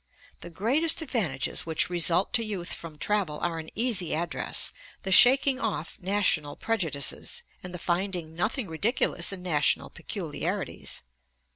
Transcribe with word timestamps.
The 0.39 0.49
greatest 0.49 1.03
advantages 1.03 1.67
which 1.67 1.87
result 1.87 2.33
to 2.33 2.43
youth 2.43 2.73
from 2.73 2.97
travel 2.97 3.37
are 3.41 3.59
an 3.59 3.69
easy 3.75 4.15
address, 4.15 4.73
the 5.03 5.11
shaking 5.11 5.59
off 5.59 5.99
national 6.01 6.55
prejudices, 6.55 7.43
and 7.61 7.71
the 7.71 7.77
finding 7.77 8.35
nothing 8.35 8.67
ridiculous 8.67 9.31
in 9.31 9.43
national 9.43 9.91
peculiarities. 9.91 11.03